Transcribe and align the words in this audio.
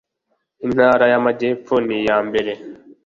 intara 0.65 1.03
y‟amajyepfo 1.11 1.75
niya 1.87 2.17
mbere 2.27 2.51